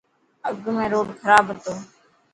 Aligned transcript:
اڳ 0.49 0.63
۾ 0.81 0.85
روڊ 0.91 1.07
کراب 1.19 1.45
هتو. 1.51 1.73